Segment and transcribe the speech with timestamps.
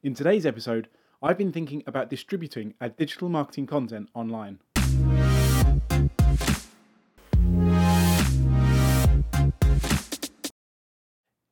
[0.00, 0.86] In today's episode,
[1.20, 4.60] I've been thinking about distributing our digital marketing content online.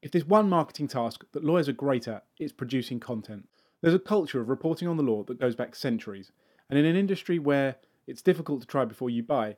[0.01, 3.49] If there's one marketing task that lawyers are great at, it's producing content.
[3.83, 6.31] There's a culture of reporting on the law that goes back centuries,
[6.71, 7.75] and in an industry where
[8.07, 9.57] it's difficult to try before you buy,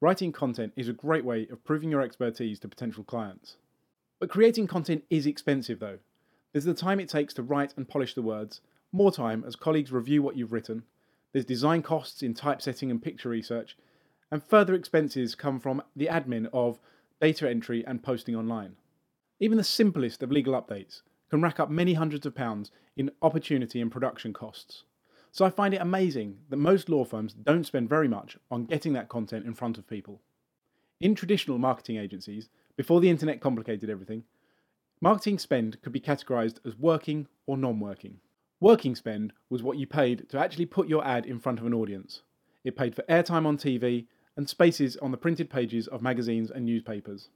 [0.00, 3.56] writing content is a great way of proving your expertise to potential clients.
[4.20, 5.98] But creating content is expensive though.
[6.52, 8.60] There's the time it takes to write and polish the words,
[8.92, 10.82] more time as colleagues review what you've written,
[11.32, 13.76] there's design costs in typesetting and picture research,
[14.30, 16.78] and further expenses come from the admin of
[17.20, 18.76] data entry and posting online.
[19.40, 23.80] Even the simplest of legal updates can rack up many hundreds of pounds in opportunity
[23.80, 24.84] and production costs.
[25.30, 28.92] So I find it amazing that most law firms don't spend very much on getting
[28.92, 30.20] that content in front of people.
[31.00, 34.24] In traditional marketing agencies, before the internet complicated everything,
[35.02, 38.20] marketing spend could be categorized as working or non working.
[38.60, 41.74] Working spend was what you paid to actually put your ad in front of an
[41.74, 42.22] audience.
[42.62, 46.64] It paid for airtime on TV and spaces on the printed pages of magazines and
[46.64, 47.28] newspapers.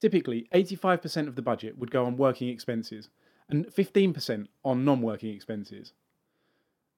[0.00, 3.08] Typically, 85% of the budget would go on working expenses
[3.48, 5.92] and 15% on non working expenses.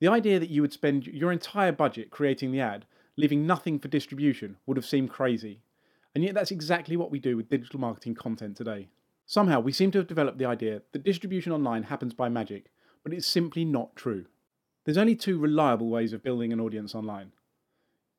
[0.01, 3.89] The idea that you would spend your entire budget creating the ad, leaving nothing for
[3.89, 5.61] distribution, would have seemed crazy.
[6.15, 8.89] And yet, that's exactly what we do with digital marketing content today.
[9.27, 12.71] Somehow, we seem to have developed the idea that distribution online happens by magic,
[13.03, 14.27] but it's simply not true.
[14.85, 17.33] There's only two reliable ways of building an audience online.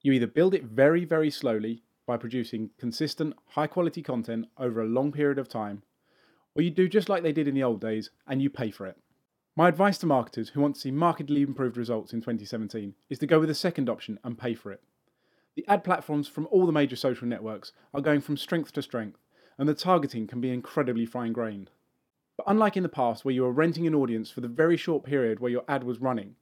[0.01, 4.87] You either build it very, very slowly by producing consistent, high quality content over a
[4.87, 5.83] long period of time,
[6.55, 8.85] or you do just like they did in the old days and you pay for
[8.85, 8.97] it.
[9.55, 13.27] My advice to marketers who want to see markedly improved results in 2017 is to
[13.27, 14.81] go with the second option and pay for it.
[15.55, 19.19] The ad platforms from all the major social networks are going from strength to strength,
[19.57, 21.71] and the targeting can be incredibly fine grained.
[22.37, 25.03] But unlike in the past, where you were renting an audience for the very short
[25.03, 26.35] period where your ad was running,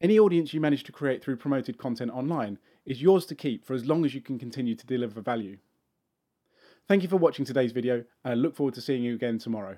[0.00, 3.74] any audience you manage to create through promoted content online is yours to keep for
[3.74, 5.58] as long as you can continue to deliver value.
[6.88, 9.76] Thank you for watching today's video, and I look forward to seeing you again tomorrow.